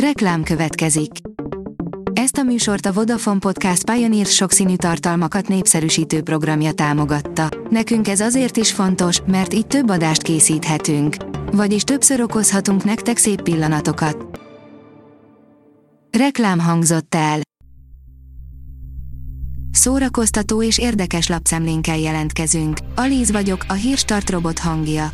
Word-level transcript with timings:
Reklám 0.00 0.42
következik. 0.42 1.10
Ezt 2.12 2.36
a 2.36 2.42
műsort 2.42 2.86
a 2.86 2.92
Vodafone 2.92 3.38
Podcast 3.38 3.90
Pioneer 3.90 4.26
sokszínű 4.26 4.76
tartalmakat 4.76 5.48
népszerűsítő 5.48 6.22
programja 6.22 6.72
támogatta. 6.72 7.48
Nekünk 7.70 8.08
ez 8.08 8.20
azért 8.20 8.56
is 8.56 8.72
fontos, 8.72 9.20
mert 9.26 9.54
így 9.54 9.66
több 9.66 9.88
adást 9.90 10.22
készíthetünk. 10.22 11.16
Vagyis 11.52 11.82
többször 11.82 12.20
okozhatunk 12.20 12.84
nektek 12.84 13.16
szép 13.16 13.42
pillanatokat. 13.42 14.40
Reklám 16.18 16.58
hangzott 16.58 17.14
el. 17.14 17.40
Szórakoztató 19.70 20.62
és 20.62 20.78
érdekes 20.78 21.28
lapszemlénkkel 21.28 21.98
jelentkezünk. 21.98 22.78
Alíz 22.94 23.30
vagyok, 23.30 23.64
a 23.68 23.72
hírstart 23.72 24.30
robot 24.30 24.58
hangja. 24.58 25.08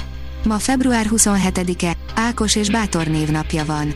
Ma 0.44 0.58
február 0.58 1.06
27-e, 1.10 1.96
Ákos 2.14 2.56
és 2.56 2.70
Bátor 2.70 3.06
névnapja 3.06 3.64
van. 3.64 3.94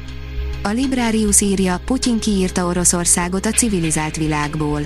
A 0.67 0.71
Librarius 0.71 1.41
írja, 1.41 1.81
Putyin 1.85 2.19
kiírta 2.19 2.67
Oroszországot 2.67 3.47
a 3.47 3.51
civilizált 3.51 4.17
világból. 4.17 4.81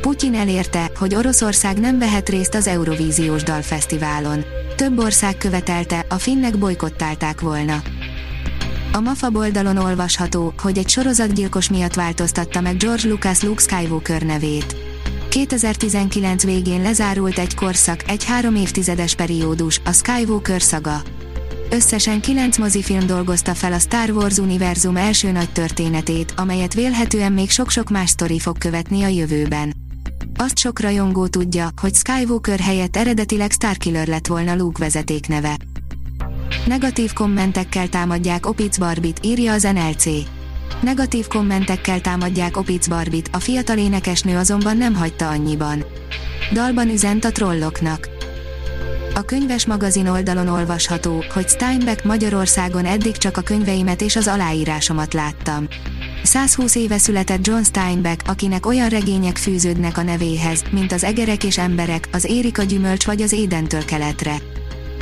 Putyin 0.00 0.34
elérte, 0.34 0.90
hogy 0.98 1.14
Oroszország 1.14 1.80
nem 1.80 1.98
vehet 1.98 2.28
részt 2.28 2.54
az 2.54 2.66
Eurovíziós 2.66 3.42
Dalfesztiválon. 3.42 4.44
Több 4.76 4.98
ország 4.98 5.36
követelte, 5.36 6.06
a 6.08 6.14
finnek 6.14 6.58
bolykottálták 6.58 7.40
volna. 7.40 7.82
A 8.92 9.00
MAFA 9.00 9.30
oldalon 9.32 9.76
olvasható, 9.76 10.54
hogy 10.62 10.78
egy 10.78 10.88
sorozatgyilkos 10.88 11.68
miatt 11.70 11.94
változtatta 11.94 12.60
meg 12.60 12.76
George 12.76 13.08
Lucas 13.08 13.42
Luke 13.42 13.62
Skywalker 13.62 14.22
nevét. 14.22 14.76
2019 15.28 16.44
végén 16.44 16.82
lezárult 16.82 17.38
egy 17.38 17.54
korszak, 17.54 18.02
egy 18.06 18.24
három 18.24 18.54
évtizedes 18.54 19.14
periódus, 19.14 19.80
a 19.84 19.92
Skywalker 19.92 20.62
szaga. 20.62 21.02
Összesen 21.74 22.20
kilenc 22.20 22.58
mozifilm 22.58 23.06
dolgozta 23.06 23.54
fel 23.54 23.72
a 23.72 23.78
Star 23.78 24.10
Wars 24.10 24.38
univerzum 24.38 24.96
első 24.96 25.30
nagy 25.30 25.50
történetét, 25.50 26.34
amelyet 26.36 26.74
vélhetően 26.74 27.32
még 27.32 27.50
sok-sok 27.50 27.90
más 27.90 28.10
sztori 28.10 28.38
fog 28.38 28.58
követni 28.58 29.02
a 29.02 29.06
jövőben. 29.06 29.72
Azt 30.36 30.58
sok 30.58 30.80
rajongó 30.80 31.26
tudja, 31.26 31.68
hogy 31.80 31.94
Skywalker 31.94 32.58
helyett 32.58 32.96
eredetileg 32.96 33.50
Starkiller 33.50 34.06
lett 34.06 34.26
volna 34.26 34.54
Luke 34.54 34.82
vezeték 34.84 35.28
neve. 35.28 35.56
Negatív 36.66 37.12
kommentekkel 37.12 37.88
támadják 37.88 38.46
Opic 38.46 38.78
Barbit, 38.78 39.20
írja 39.22 39.52
az 39.52 39.62
NLC. 39.62 40.04
Negatív 40.80 41.26
kommentekkel 41.26 42.00
támadják 42.00 42.56
Opic 42.56 42.86
Barbit, 42.86 43.28
a 43.32 43.38
fiatal 43.38 43.78
énekesnő 43.78 44.36
azonban 44.36 44.76
nem 44.76 44.94
hagyta 44.94 45.28
annyiban. 45.28 45.84
Dalban 46.52 46.88
üzent 46.88 47.24
a 47.24 47.32
trolloknak. 47.32 48.13
A 49.16 49.22
könyves 49.22 49.66
magazin 49.66 50.06
oldalon 50.06 50.48
olvasható, 50.48 51.24
hogy 51.34 51.48
Steinbeck 51.48 52.04
Magyarországon 52.04 52.84
eddig 52.84 53.16
csak 53.16 53.36
a 53.36 53.40
könyveimet 53.40 54.00
és 54.00 54.16
az 54.16 54.28
aláírásomat 54.28 55.14
láttam. 55.14 55.68
120 56.22 56.74
éve 56.74 56.98
született 56.98 57.46
John 57.46 57.62
Steinbeck, 57.62 58.28
akinek 58.28 58.66
olyan 58.66 58.88
regények 58.88 59.36
fűződnek 59.36 59.98
a 59.98 60.02
nevéhez, 60.02 60.62
mint 60.70 60.92
az 60.92 61.04
Egerek 61.04 61.44
és 61.44 61.58
emberek, 61.58 62.08
az 62.12 62.24
Érika 62.24 62.62
gyümölcs 62.62 63.06
vagy 63.06 63.22
az 63.22 63.32
Édentől 63.32 63.84
keletre. 63.84 64.36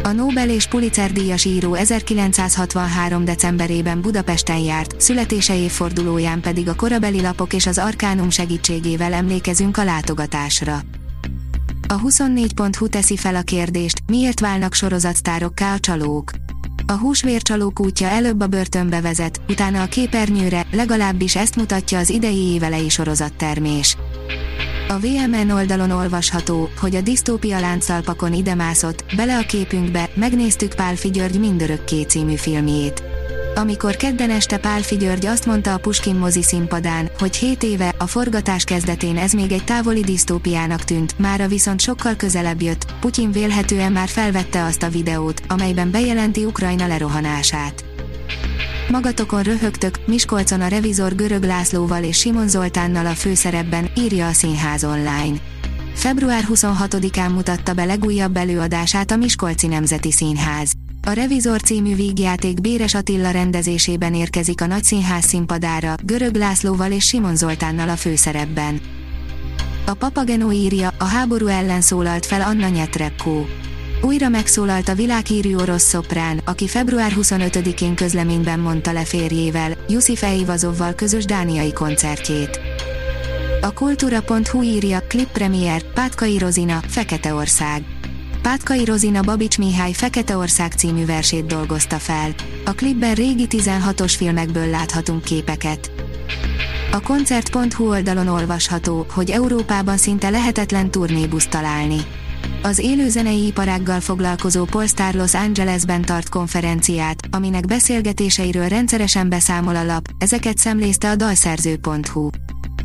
A 0.03 0.13
Nobel 0.13 0.51
és 0.51 0.67
Pulitzer 0.67 1.13
díjas 1.13 1.45
író 1.45 1.75
1963. 1.75 3.25
decemberében 3.25 4.01
Budapesten 4.01 4.59
járt, 4.59 5.01
születése 5.01 5.57
évfordulóján 5.57 6.41
pedig 6.41 6.69
a 6.69 6.75
korabeli 6.75 7.21
lapok 7.21 7.53
és 7.53 7.67
az 7.67 7.79
Arkánum 7.79 8.31
segítségével 8.31 9.13
emlékezünk 9.13 9.77
a 9.77 9.85
látogatásra. 9.85 10.81
A 11.93 12.01
24.hu 12.01 12.89
teszi 12.89 13.17
fel 13.17 13.35
a 13.35 13.43
kérdést, 13.43 14.03
miért 14.07 14.41
válnak 14.41 14.75
sorozatsztárokká 14.75 15.75
a 15.75 15.79
csalók. 15.79 16.31
A 16.87 16.93
húsvércsalók 16.93 17.81
útja 17.81 18.09
előbb 18.09 18.41
a 18.41 18.47
börtönbe 18.47 19.01
vezet, 19.01 19.41
utána 19.49 19.83
a 19.83 19.87
képernyőre, 19.87 20.67
legalábbis 20.71 21.37
ezt 21.37 21.57
mutatja 21.57 21.99
az 21.99 22.11
idei 22.11 22.53
évelei 22.53 22.89
sorozattermés. 22.89 23.97
A 24.89 24.99
VMN 24.99 25.51
oldalon 25.51 25.91
olvasható, 25.91 26.69
hogy 26.81 26.95
a 26.95 27.01
disztópia 27.01 27.61
láncszalpakon 27.61 28.33
idemászott, 28.33 29.05
bele 29.17 29.39
a 29.39 29.47
képünkbe, 29.47 30.11
megnéztük 30.15 30.75
Pálfi 30.75 31.11
György 31.11 31.39
mindörökké 31.39 32.03
című 32.03 32.35
filmjét. 32.35 33.12
Amikor 33.55 33.97
kedden 33.97 34.31
este 34.31 34.59
Pálfi 34.59 34.97
György 34.97 35.27
azt 35.27 35.47
mondta 35.47 35.75
a 35.75 35.79
Puskin 35.79 36.15
mozi 36.15 36.43
színpadán, 36.43 37.11
hogy 37.19 37.37
7 37.37 37.63
éve, 37.63 37.95
a 37.99 38.07
forgatás 38.07 38.65
kezdetén 38.65 39.17
ez 39.17 39.33
még 39.33 39.53
egy 39.53 39.65
távoli 39.65 40.01
disztópiának 40.01 40.85
tűnt, 40.85 41.19
mára 41.19 41.49
viszont 41.49 41.81
sokkal 41.81 42.15
közelebb 42.17 42.63
jött, 42.63 42.87
Putyin 43.01 43.33
vélhetően 43.33 43.93
már 43.93 44.09
felvette 44.09 44.65
azt 44.65 44.83
a 44.83 44.89
videót, 44.89 45.43
amelyben 45.49 45.91
bejelenti 45.91 46.45
Ukrajna 46.45 46.87
lerohanását. 46.87 47.85
Magatokon 48.91 49.43
röhögtök, 49.43 49.99
Miskolcon 50.07 50.61
a 50.61 50.69
revizor 50.69 51.15
Görög 51.15 51.43
Lászlóval 51.43 52.03
és 52.03 52.19
Simon 52.19 52.49
Zoltánnal 52.49 53.07
a 53.07 53.15
főszerepben, 53.15 53.91
írja 53.97 54.27
a 54.27 54.33
Színház 54.33 54.85
online. 54.85 55.37
Február 55.95 56.45
26-án 56.49 57.35
mutatta 57.35 57.75
be 57.75 57.85
legújabb 57.85 58.37
előadását 58.37 59.11
a 59.11 59.17
Miskolci 59.17 59.67
Nemzeti 59.67 60.13
Színház. 60.13 60.73
A 61.07 61.13
Revizor 61.13 61.61
című 61.61 61.95
vígjáték 61.95 62.61
Béres 62.61 62.95
Attila 62.95 63.31
rendezésében 63.31 64.15
érkezik 64.15 64.61
a 64.61 64.67
Nagyszínház 64.67 65.25
színpadára, 65.25 65.95
Görög 66.05 66.35
Lászlóval 66.35 66.93
és 66.93 67.05
Simon 67.07 67.37
Zoltánnal 67.37 67.89
a 67.89 67.97
főszerepben. 67.97 68.81
A 69.87 69.95
Papageno 69.95 70.53
írja, 70.53 70.95
a 70.99 71.05
háború 71.05 71.47
ellen 71.47 71.81
szólalt 71.81 72.27
fel 72.27 72.41
Anna 72.41 72.69
Nyetrebko. 72.69 73.45
Újra 74.03 74.29
megszólalt 74.29 74.89
a 74.89 74.95
világhírű 74.95 75.55
orosz 75.55 75.83
szoprán, 75.83 76.41
aki 76.45 76.69
február 76.69 77.13
25-én 77.17 77.95
közleményben 77.95 78.61
mondta 78.61 78.93
le 78.93 79.05
férjével, 79.05 79.73
Yusif 79.89 80.23
Eivazovval 80.23 80.95
közös 80.95 81.25
dániai 81.25 81.73
koncertjét. 81.73 82.61
A 83.61 83.73
kultúra.hu 83.73 84.63
írja, 84.63 85.01
klip 85.09 85.29
premier, 85.29 85.83
Pátkai 85.93 86.39
Rozina, 86.39 86.83
Fekete 86.87 87.35
Ország. 87.35 87.92
Pátkai 88.43 88.85
Rozina 88.85 89.21
Babics 89.21 89.59
Mihály 89.59 89.93
Fekete 89.93 90.37
Ország 90.37 90.73
című 90.73 91.05
versét 91.05 91.47
dolgozta 91.47 91.99
fel. 91.99 92.35
A 92.65 92.71
klipben 92.71 93.15
régi 93.15 93.47
16-os 93.51 94.15
filmekből 94.17 94.67
láthatunk 94.67 95.25
képeket. 95.25 95.91
A 96.93 97.01
koncert.hu 97.01 97.89
oldalon 97.89 98.29
olvasható, 98.29 99.07
hogy 99.11 99.31
Európában 99.31 99.97
szinte 99.97 100.31
lehetetlen 100.31 100.91
turnébuszt 100.91 101.51
találni. 101.51 102.01
Az 102.63 102.79
élő 102.79 103.09
zenei 103.09 103.47
iparággal 103.47 104.01
foglalkozó 104.01 104.65
Polestar 104.65 105.15
Los 105.15 105.35
Angelesben 105.35 106.03
tart 106.03 106.29
konferenciát, 106.29 107.29
aminek 107.31 107.67
beszélgetéseiről 107.67 108.69
rendszeresen 108.69 109.29
beszámol 109.29 109.77
a 109.77 109.85
lap, 109.85 110.09
ezeket 110.19 110.59
szemlézte 110.59 111.11
a 111.11 111.17
dalszerző.hu. 111.17 112.29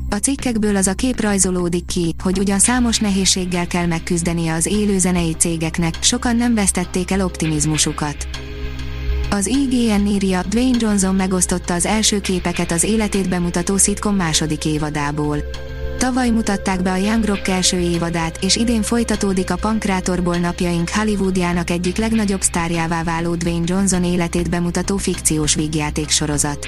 A 0.09 0.15
cikkekből 0.15 0.75
az 0.75 0.87
a 0.87 0.93
kép 0.93 1.21
rajzolódik 1.21 1.85
ki, 1.85 2.15
hogy 2.23 2.39
ugyan 2.39 2.59
számos 2.59 2.99
nehézséggel 2.99 3.67
kell 3.67 3.85
megküzdenie 3.85 4.53
az 4.53 4.65
élő 4.65 4.97
zenei 4.97 5.33
cégeknek, 5.33 5.93
sokan 6.01 6.35
nem 6.35 6.53
vesztették 6.53 7.11
el 7.11 7.21
optimizmusukat. 7.21 8.27
Az 9.29 9.47
IGN 9.47 10.05
írja, 10.05 10.41
Dwayne 10.49 10.77
Johnson 10.79 11.15
megosztotta 11.15 11.73
az 11.73 11.85
első 11.85 12.21
képeket 12.21 12.71
az 12.71 12.83
életét 12.83 13.29
bemutató 13.29 13.77
szitkom 13.77 14.15
második 14.15 14.65
évadából. 14.65 15.37
Tavaly 15.97 16.29
mutatták 16.29 16.81
be 16.81 16.91
a 16.91 16.95
Young 16.95 17.25
Rock 17.25 17.47
első 17.47 17.79
évadát, 17.79 18.43
és 18.43 18.55
idén 18.55 18.81
folytatódik 18.81 19.51
a 19.51 19.55
Pankrátorból 19.55 20.37
napjaink 20.37 20.89
Hollywoodjának 20.89 21.69
egyik 21.69 21.97
legnagyobb 21.97 22.41
sztárjává 22.41 23.03
váló 23.03 23.35
Dwayne 23.35 23.65
Johnson 23.65 24.03
életét 24.03 24.49
bemutató 24.49 24.97
fikciós 24.97 25.55
vígjáték 25.55 26.09
sorozat. 26.09 26.67